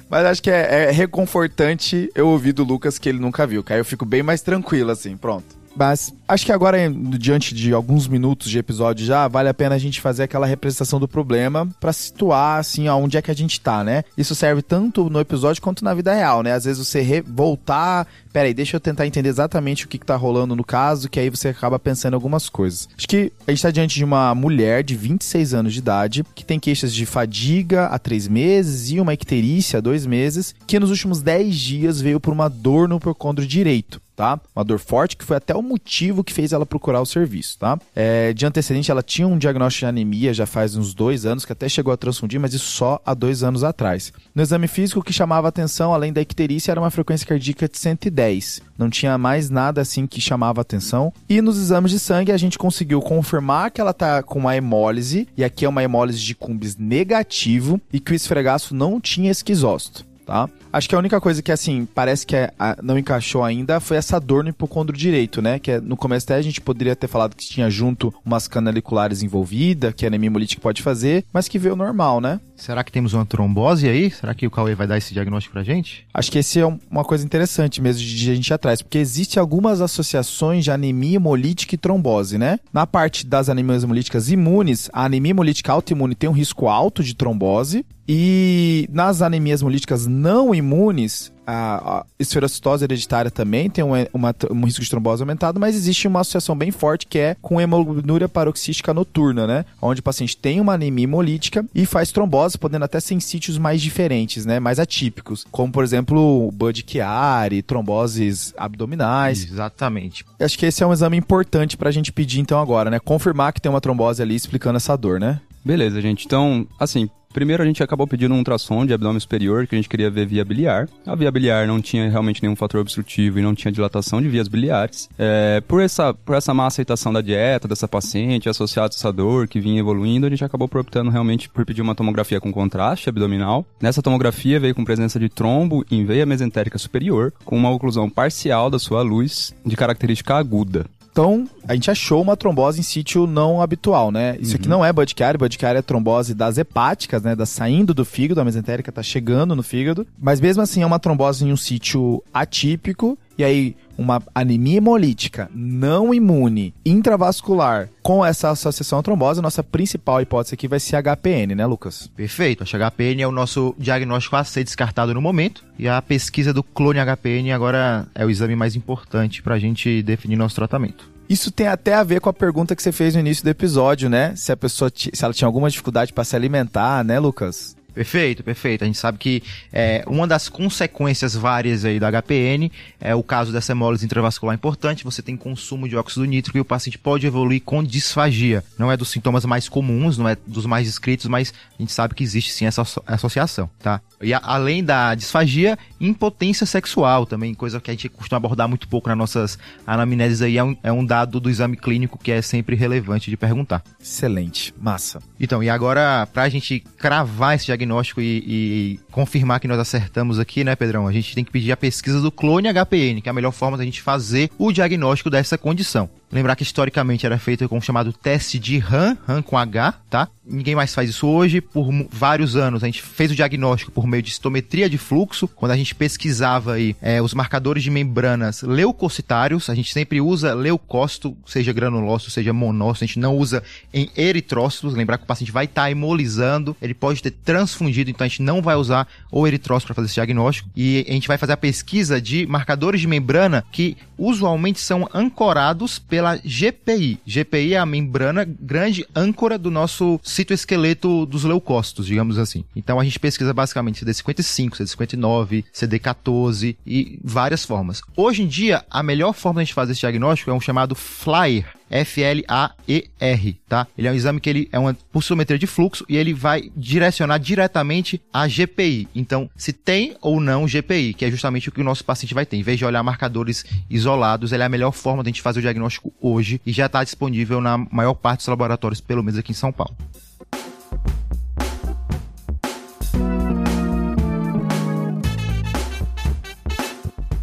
[0.09, 3.73] Mas acho que é, é, reconfortante eu ouvir do Lucas que ele nunca viu, que
[3.73, 5.63] aí eu fico bem mais tranquilo, assim, pronto.
[5.75, 6.77] Mas acho que agora,
[7.17, 10.99] diante de alguns minutos de episódio já, vale a pena a gente fazer aquela representação
[10.99, 14.03] do problema para situar, assim, aonde é que a gente tá, né?
[14.17, 16.53] Isso serve tanto no episódio quanto na vida real, né?
[16.53, 20.55] Às vezes você voltar, peraí, deixa eu tentar entender exatamente o que, que tá rolando
[20.55, 22.89] no caso, que aí você acaba pensando em algumas coisas.
[22.97, 26.43] Acho que a gente tá diante de uma mulher de 26 anos de idade, que
[26.43, 30.89] tem queixas de fadiga há 3 meses e uma icterícia há 2 meses, que nos
[30.89, 34.39] últimos 10 dias veio por uma dor no hipocôndrio direito tá?
[34.55, 37.77] Uma dor forte que foi até o motivo que fez ela procurar o serviço, tá?
[37.95, 41.51] É, de antecedente, ela tinha um diagnóstico de anemia já faz uns dois anos, que
[41.51, 44.11] até chegou a transfundir, mas isso só há dois anos atrás.
[44.33, 47.77] No exame físico, o que chamava atenção, além da icterícia, era uma frequência cardíaca de
[47.77, 48.61] 110.
[48.77, 51.13] Não tinha mais nada assim que chamava atenção.
[51.29, 55.27] E nos exames de sangue, a gente conseguiu confirmar que ela tá com uma hemólise,
[55.37, 60.12] e aqui é uma hemólise de cumbis negativo, e que o esfregaço não tinha esquizócito
[60.25, 60.49] tá?
[60.71, 63.97] Acho que a única coisa que, assim, parece que é, a, não encaixou ainda foi
[63.97, 65.59] essa dor no hipocondro direito, né?
[65.59, 69.21] Que é, no começo até a gente poderia ter falado que tinha junto umas canaliculares
[69.21, 72.39] envolvidas, que a anemia hemolítica pode fazer, mas que veio normal, né?
[72.63, 74.09] Será que temos uma trombose aí?
[74.09, 76.07] Será que o Cauê vai dar esse diagnóstico pra gente?
[76.13, 79.41] Acho que esse é uma coisa interessante mesmo de a gente ir atrás, porque existem
[79.41, 82.57] algumas associações de anemia hemolítica e trombose, né?
[82.71, 87.13] Na parte das anemias hemolíticas imunes, a anemia hemolítica autoimune tem um risco alto de
[87.13, 94.35] trombose, e nas anemias hemolíticas não imunes, a, a esferocitose hereditária também tem uma, uma,
[94.51, 98.29] um risco de trombose aumentado, mas existe uma associação bem forte que é com hemoglobinúria
[98.29, 99.65] paroxística noturna, né?
[99.81, 103.57] Onde o paciente tem uma anemia hemolítica e faz trombose, podendo até ser em sítios
[103.57, 104.59] mais diferentes, né?
[104.59, 109.43] Mais atípicos, como por exemplo Bud Chiari, tromboses abdominais.
[109.43, 110.25] Exatamente.
[110.39, 112.99] Acho que esse é um exame importante pra gente pedir então agora, né?
[112.99, 115.39] Confirmar que tem uma trombose ali explicando essa dor, né?
[115.65, 116.25] Beleza, gente.
[116.25, 119.89] Então, assim, Primeiro a gente acabou pedindo um ultrassom de abdômen superior, que a gente
[119.89, 120.87] queria ver via biliar.
[121.05, 124.47] A via biliar não tinha realmente nenhum fator obstrutivo e não tinha dilatação de vias
[124.47, 125.09] biliares.
[125.17, 129.47] É, por, essa, por essa má aceitação da dieta dessa paciente, associada a essa dor
[129.47, 133.65] que vinha evoluindo, a gente acabou optando realmente por pedir uma tomografia com contraste abdominal.
[133.81, 138.69] Nessa tomografia veio com presença de trombo em veia mesentérica superior, com uma oclusão parcial
[138.69, 140.85] da sua luz de característica aguda.
[141.13, 144.35] Então, a gente achou uma trombose em sítio não habitual, né?
[144.39, 144.55] Isso uhum.
[144.59, 147.35] aqui não é Budcari, Budcari é trombose das hepáticas, né?
[147.35, 150.07] Da saindo do fígado, a mesentérica tá chegando no fígado.
[150.19, 153.15] Mas mesmo assim é uma trombose em um sítio atípico.
[153.37, 160.21] E aí, uma anemia hemolítica não imune intravascular com essa associação à trombose, nossa principal
[160.21, 162.09] hipótese aqui vai ser HPN, né, Lucas?
[162.15, 162.63] Perfeito.
[162.63, 166.63] A HPN é o nosso diagnóstico a ser descartado no momento e a pesquisa do
[166.63, 171.11] clone HPN agora é o exame mais importante para a gente definir nosso tratamento.
[171.29, 174.09] Isso tem até a ver com a pergunta que você fez no início do episódio,
[174.09, 174.35] né?
[174.35, 177.75] Se a pessoa se ela tinha alguma dificuldade para se alimentar, né, Lucas?
[177.93, 178.83] Perfeito, perfeito.
[178.83, 183.51] A gente sabe que é, uma das consequências várias aí da HPN é o caso
[183.51, 185.03] dessa hemólise intravascular importante.
[185.03, 188.63] Você tem consumo de óxido nítrico e o paciente pode evoluir com disfagia.
[188.77, 192.15] Não é dos sintomas mais comuns, não é dos mais descritos, mas a gente sabe
[192.15, 194.01] que existe sim essa associação, tá?
[194.21, 198.87] E a, além da disfagia, impotência sexual também, coisa que a gente costuma abordar muito
[198.87, 202.41] pouco nas nossas anamneses aí, é um, é um dado do exame clínico que é
[202.41, 203.83] sempre relevante de perguntar.
[204.01, 205.19] Excelente, massa.
[205.39, 207.82] Então, e agora, pra gente cravar esse diagnóstico
[208.21, 211.07] e, e, confirmar que nós acertamos aqui, né, Pedrão?
[211.07, 213.77] A gente tem que pedir a pesquisa do clone HPN, que é a melhor forma
[213.77, 216.09] da gente fazer o diagnóstico dessa condição.
[216.33, 220.27] Lembrar que historicamente era feito com o chamado teste de RAM, RAM com H, tá?
[220.43, 221.61] Ninguém mais faz isso hoje.
[221.61, 225.47] Por vários anos a gente fez o diagnóstico por meio de citometria de fluxo.
[225.47, 230.55] Quando a gente pesquisava aí é, os marcadores de membranas leucocitários, a gente sempre usa
[230.55, 233.03] leucócito, seja granulócito, seja monócito.
[233.03, 234.95] A gente não usa em eritrócitos.
[234.95, 238.41] Lembrar que o paciente vai estar tá hemolizando, ele pode ter transfundido, então a gente
[238.41, 240.67] não vai usar o eritrócito para fazer esse diagnóstico.
[240.75, 245.99] E a gente vai fazer a pesquisa de marcadores de membrana que usualmente são ancorados
[245.99, 247.19] pela GPI.
[247.25, 252.63] GPI é a membrana grande âncora do nosso citoesqueleto dos leucócitos, digamos assim.
[252.75, 258.01] Então a gente pesquisa basicamente CD55, CD59, CD14 e várias formas.
[258.15, 260.95] Hoje em dia, a melhor forma de a gente fazer esse diagnóstico é um chamado
[260.95, 263.87] FLAIR, F-L-A-E-R, tá?
[263.95, 267.37] Ele é um exame que ele é uma pulsometria de fluxo e ele vai direcionar
[267.37, 269.07] diretamente a GPI.
[269.13, 272.45] Então, se tem ou não GPI, que é justamente o que o nosso paciente vai
[272.45, 272.57] ter.
[272.57, 275.59] Em vez de olhar marcadores isolados, ele é a melhor forma de a gente fazer
[275.59, 279.51] o diagnóstico hoje e já está disponível na maior parte dos laboratórios, pelo menos aqui
[279.51, 279.95] em São Paulo.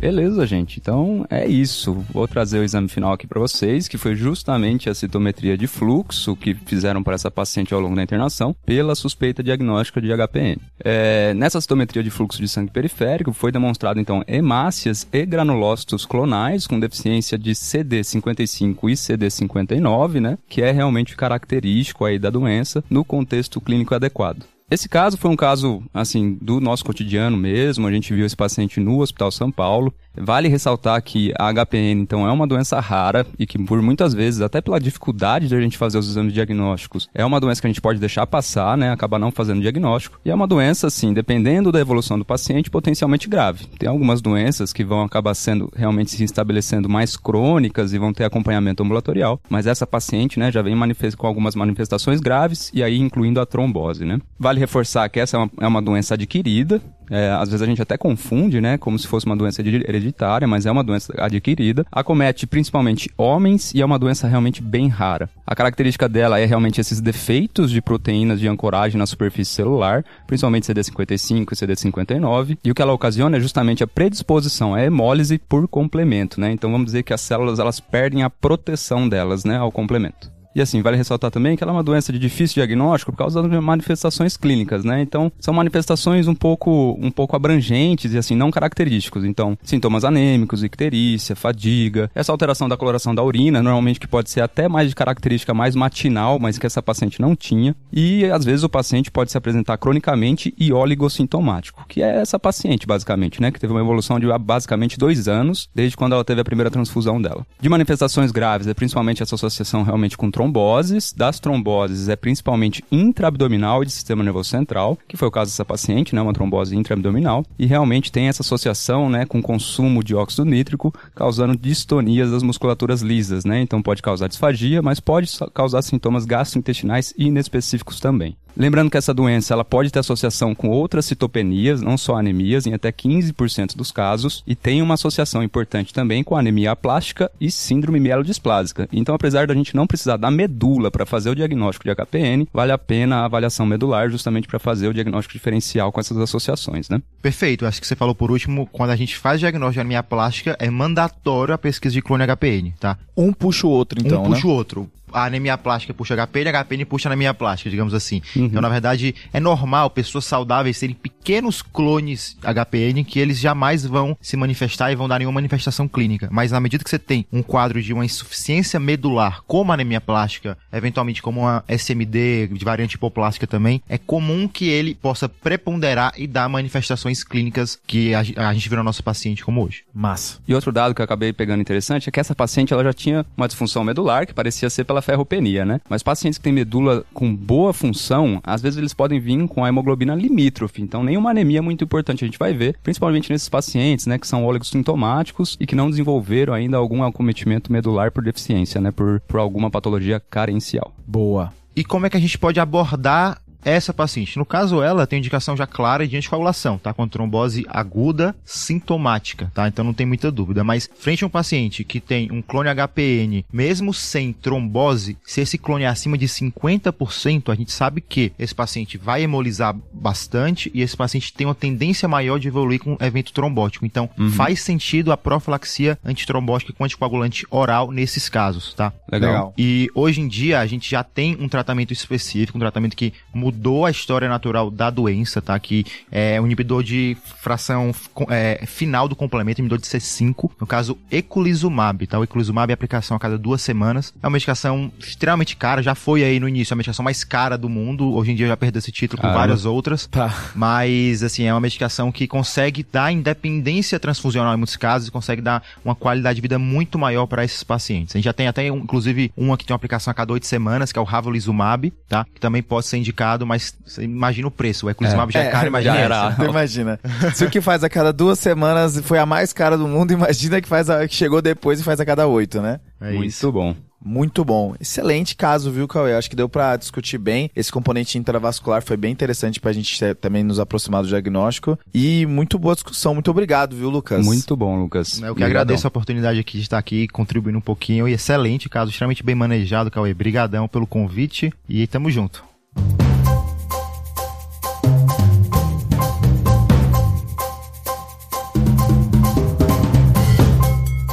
[0.01, 0.79] Beleza, gente.
[0.81, 1.93] Então é isso.
[2.11, 6.35] Vou trazer o exame final aqui para vocês, que foi justamente a citometria de fluxo
[6.35, 10.59] que fizeram para essa paciente ao longo da internação pela suspeita diagnóstica de HPN.
[10.83, 16.67] É, nessa citometria de fluxo de sangue periférico foi demonstrado então hemácias e granulócitos clonais
[16.67, 23.05] com deficiência de CD55 e CD59, né, que é realmente característico aí da doença no
[23.05, 24.47] contexto clínico adequado.
[24.71, 27.89] Esse caso foi um caso, assim, do nosso cotidiano mesmo.
[27.89, 29.93] A gente viu esse paciente no Hospital São Paulo.
[30.17, 34.41] Vale ressaltar que a HPN, então, é uma doença rara e que, por muitas vezes,
[34.41, 37.71] até pela dificuldade de a gente fazer os exames diagnósticos, é uma doença que a
[37.71, 38.91] gente pode deixar passar, né?
[38.91, 40.21] Acabar não fazendo diagnóstico.
[40.25, 43.67] E é uma doença, assim, dependendo da evolução do paciente, potencialmente grave.
[43.79, 48.25] Tem algumas doenças que vão acabar sendo realmente se estabelecendo mais crônicas e vão ter
[48.25, 49.41] acompanhamento ambulatorial.
[49.49, 50.75] Mas essa paciente, né, já vem
[51.17, 54.19] com algumas manifestações graves e aí incluindo a trombose, né?
[54.39, 57.83] Vale reforçar que essa é uma, é uma doença adquirida, é, às vezes a gente
[57.83, 61.85] até confunde, né, como se fosse uma doença hereditária, mas é uma doença adquirida.
[61.91, 65.29] Acomete principalmente homens e é uma doença realmente bem rara.
[65.47, 70.73] A característica dela é realmente esses defeitos de proteínas de ancoragem na superfície celular, principalmente
[70.73, 75.67] CD55 e CD59, e o que ela ocasiona é justamente a predisposição à hemólise por
[75.67, 76.53] complemento, né?
[76.53, 80.31] Então vamos dizer que as células elas perdem a proteção delas, né, ao complemento.
[80.55, 83.43] E assim, vale ressaltar também que ela é uma doença de difícil diagnóstico por causa
[83.43, 85.01] das manifestações clínicas, né?
[85.01, 89.25] Então, são manifestações um pouco, um pouco abrangentes e assim, não característicos.
[89.25, 94.41] Então, sintomas anêmicos, icterícia, fadiga, essa alteração da coloração da urina, normalmente que pode ser
[94.41, 97.75] até mais de característica mais matinal, mas que essa paciente não tinha.
[97.93, 102.87] E às vezes o paciente pode se apresentar cronicamente e oligossintomático, que é essa paciente,
[102.87, 103.51] basicamente, né?
[103.51, 107.21] Que teve uma evolução de basicamente dois anos, desde quando ela teve a primeira transfusão
[107.23, 107.47] dela.
[107.61, 111.13] De manifestações graves, é principalmente essa associação realmente com tromboses.
[111.13, 115.65] Das tromboses é principalmente intraabdominal e de sistema nervoso central, que foi o caso dessa
[115.67, 120.47] paciente, né, uma trombose intraabdominal, e realmente tem essa associação, né, com consumo de óxido
[120.47, 123.61] nítrico, causando distonias das musculaturas lisas, né?
[123.61, 128.37] Então pode causar disfagia, mas pode causar sintomas gastrointestinais inespecíficos também.
[128.57, 132.75] Lembrando que essa doença ela pode ter associação com outras citopenias, não só anemias, em
[132.75, 138.01] até 15% dos casos, e tem uma associação importante também com anemia plástica e síndrome
[138.01, 138.89] mielodisplásica.
[138.93, 142.73] Então, apesar da gente não precisar da medula para fazer o diagnóstico de HPN, vale
[142.73, 147.01] a pena a avaliação medular justamente para fazer o diagnóstico diferencial com essas associações, né?
[147.23, 147.67] Perfeito.
[147.67, 150.57] Acho que você falou por último, quando a gente faz o diagnóstico de anemia plástica,
[150.59, 152.99] é mandatório a pesquisa de clone HPN, tá?
[153.17, 154.53] Um puxa o outro, então, Um puxa né?
[154.53, 158.23] o outro a anemia plástica puxa HPN, a HPN puxa anemia plástica, digamos assim.
[158.35, 158.47] Uhum.
[158.47, 164.17] Então, na verdade, é normal pessoas saudáveis terem pequenos clones HPN que eles jamais vão
[164.21, 166.29] se manifestar e vão dar nenhuma manifestação clínica.
[166.31, 170.01] Mas na medida que você tem um quadro de uma insuficiência medular, como a anemia
[170.01, 176.13] plástica, eventualmente como uma SMD de variante hipoplástica também, é comum que ele possa preponderar
[176.17, 179.83] e dar manifestações clínicas que a, a gente no nosso paciente como hoje.
[179.93, 180.39] Massa.
[180.47, 183.27] E outro dado que eu acabei pegando interessante é que essa paciente ela já tinha
[183.37, 185.81] uma disfunção medular que parecia ser pela aquela ferropenia, né?
[185.89, 189.69] Mas pacientes que têm medula com boa função, às vezes eles podem vir com a
[189.69, 194.07] hemoglobina limítrofe, então nenhuma anemia é muito importante a gente vai ver, principalmente nesses pacientes,
[194.07, 198.91] né, que são oligossintomáticos e que não desenvolveram ainda algum acometimento medular por deficiência, né,
[198.91, 200.93] por, por alguma patologia carencial.
[201.07, 201.53] Boa.
[201.75, 204.39] E como é que a gente pode abordar essa paciente.
[204.39, 206.93] No caso, ela tem indicação já clara de anticoagulação, tá?
[206.93, 209.69] Com trombose aguda sintomática, tá?
[209.69, 210.65] Então não tem muita dúvida.
[210.65, 215.59] Mas frente a um paciente que tem um clone HPN, mesmo sem trombose, se esse
[215.59, 220.81] clone é acima de 50%, a gente sabe que esse paciente vai hemolizar bastante e
[220.83, 223.85] esse paciente tem uma tendência maior de evoluir com evento trombótico.
[223.85, 224.31] Então uhum.
[224.31, 228.93] faz sentido a profilaxia antitrombótica com anticoagulante oral nesses casos, tá?
[229.11, 229.53] Legal.
[229.57, 233.50] E hoje em dia a gente já tem um tratamento específico, um tratamento que muda
[233.51, 235.59] mudou a história natural da doença, tá?
[235.59, 237.93] Que é um inibidor de fração
[238.29, 242.19] é, final do complemento, inibidor de C5, no caso eculizumab, tá?
[242.19, 244.15] O eculizumab é aplicação a cada duas semanas.
[244.23, 247.69] É uma medicação extremamente cara, já foi aí no início a medicação mais cara do
[247.69, 250.07] mundo, hoje em dia já perdeu esse título por várias outras.
[250.07, 250.33] Tá.
[250.55, 255.43] Mas, assim, é uma medicação que consegue dar independência transfusional em muitos casos e consegue
[255.43, 258.15] dar uma qualidade de vida muito maior para esses pacientes.
[258.15, 260.93] A gente já tem até, inclusive, uma que tem uma aplicação a cada oito semanas,
[260.93, 262.25] que é o Ravulizumab, tá?
[262.33, 264.87] Que também pode ser indicado mas você imagina o preço.
[264.87, 265.95] O Eculizumab é, já é caro, imagina.
[265.95, 266.37] Já era.
[266.49, 267.01] imagina.
[267.35, 270.61] Se o que faz a cada duas semanas foi a mais cara do mundo, imagina
[270.61, 272.81] que faz a, que chegou depois e faz a cada oito, né?
[273.01, 273.51] É Muito isso.
[273.51, 273.75] bom.
[274.03, 274.75] Muito bom.
[274.81, 276.15] Excelente caso, viu, Cauê?
[276.15, 277.51] Acho que deu para discutir bem.
[277.55, 281.79] Esse componente intravascular foi bem interessante pra gente ter, também nos aproximar do diagnóstico.
[281.93, 283.13] E muito boa discussão.
[283.13, 284.25] Muito obrigado, viu, Lucas?
[284.25, 285.17] Muito bom, Lucas.
[285.17, 285.61] Eu que Obrigadão.
[285.63, 288.09] agradeço a oportunidade aqui de estar aqui contribuindo um pouquinho.
[288.09, 290.15] E excelente caso, extremamente bem manejado, Cauê.
[290.15, 292.43] Brigadão pelo convite e tamo junto.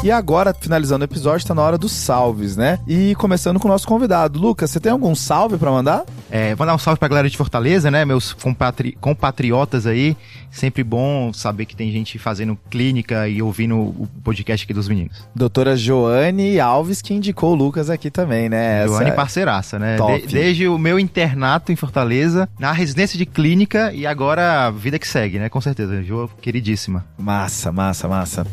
[0.08, 2.80] E agora, finalizando o episódio, está na hora dos salves, né?
[2.88, 4.40] E começando com o nosso convidado.
[4.40, 6.06] Lucas, você tem algum salve para mandar?
[6.32, 8.06] É, vou dar um salve pra galera de Fortaleza, né?
[8.06, 10.16] Meus compatri compatriotas aí.
[10.50, 15.28] Sempre bom saber que tem gente fazendo clínica e ouvindo o podcast aqui dos meninos.
[15.36, 18.84] Doutora Joane Alves, que indicou o Lucas aqui também, né?
[18.86, 18.94] Essa...
[18.94, 19.98] Joane parceiraça, né?
[19.98, 24.98] De desde o meu internato em Fortaleza, na residência de clínica e agora a vida
[24.98, 25.50] que segue, né?
[25.50, 26.02] Com certeza.
[26.02, 27.04] Jo, queridíssima.
[27.18, 28.48] Massa, massa, massa.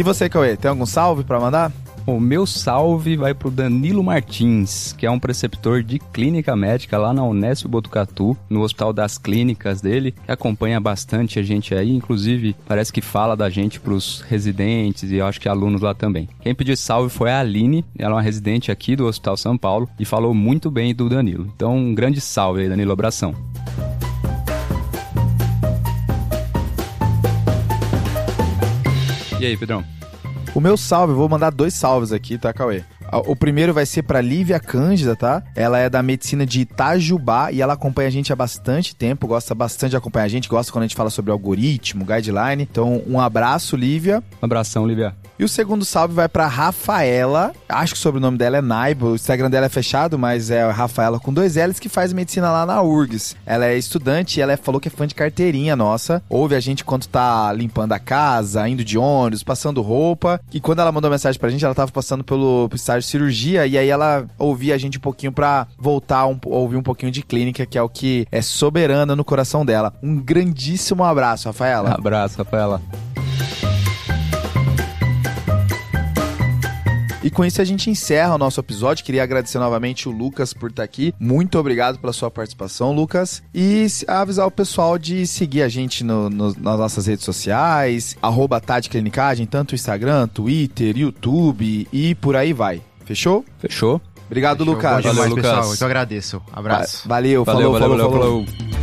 [0.00, 1.70] E você, Cauê, tem algum salve para mandar?
[2.06, 7.12] O meu salve vai pro Danilo Martins, que é um preceptor de clínica médica lá
[7.12, 12.56] na Unesp Botucatu, no Hospital das Clínicas dele, que acompanha bastante a gente aí, inclusive
[12.66, 16.30] parece que fala da gente pros residentes e eu acho que alunos lá também.
[16.40, 19.86] Quem pediu salve foi a Aline, ela é uma residente aqui do Hospital São Paulo
[19.98, 21.52] e falou muito bem do Danilo.
[21.54, 23.34] Então, um grande salve aí, Danilo, abração.
[29.40, 29.82] E aí, Pedrão?
[30.54, 32.84] O meu salve, vou mandar dois salves aqui, tá, Cauê?
[33.12, 35.42] O primeiro vai ser para Lívia Cândida, tá?
[35.54, 39.54] Ela é da medicina de Itajubá e ela acompanha a gente há bastante tempo, gosta
[39.54, 42.62] bastante de acompanhar a gente, gosta quando a gente fala sobre algoritmo, guideline.
[42.62, 44.22] Então, um abraço, Lívia.
[44.40, 45.14] Um abração, Lívia.
[45.38, 47.52] E o segundo salve vai para Rafaela.
[47.68, 49.12] Acho que o sobrenome dela é Naibo.
[49.12, 52.66] O Instagram dela é fechado, mas é Rafaela com dois L's que faz medicina lá
[52.66, 53.34] na URGS.
[53.46, 56.22] Ela é estudante e ela é, falou que é fã de carteirinha nossa.
[56.28, 60.40] Ouve a gente quando tá limpando a casa, indo de ônibus, passando roupa.
[60.52, 63.76] E quando ela mandou mensagem pra gente, ela tava passando pelo estágio de cirurgia e
[63.76, 67.66] aí ela ouvia a gente um pouquinho pra voltar um, ouvir um pouquinho de clínica,
[67.66, 69.92] que é o que é soberana no coração dela.
[70.02, 71.90] Um grandíssimo abraço, Rafaela.
[72.00, 72.80] Abraço, Rafaela.
[77.22, 79.04] E com isso a gente encerra o nosso episódio.
[79.04, 81.14] Queria agradecer novamente o Lucas por estar aqui.
[81.20, 83.42] Muito obrigado pela sua participação, Lucas.
[83.54, 88.60] E avisar o pessoal de seguir a gente no, no, nas nossas redes sociais, arroba
[88.88, 92.80] Clinicagem, tanto Instagram, Twitter, YouTube e por aí vai.
[93.10, 93.44] Fechou?
[93.58, 94.00] Fechou.
[94.26, 94.74] Obrigado, Fechou.
[94.74, 95.04] Lucas.
[95.04, 95.44] Valeu, Lucas.
[95.44, 95.74] pessoal.
[95.80, 96.42] Eu agradeço.
[96.52, 97.08] Abraço.
[97.08, 98.46] Valeu, valeu, falou, valeu, falou, valeu, falou.
[98.46, 98.80] falou.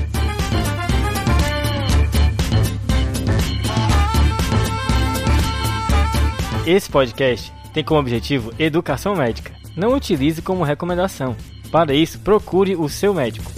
[6.65, 9.53] Esse podcast tem como objetivo educação médica.
[9.78, 11.34] Não utilize como recomendação.
[11.71, 13.49] Para isso, procure o seu médico.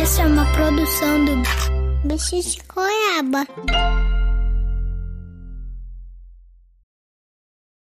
[0.00, 1.42] Essa é uma produção do
[2.06, 4.15] Bicho de Goiaba.